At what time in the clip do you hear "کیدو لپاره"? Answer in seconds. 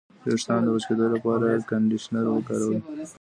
0.89-1.65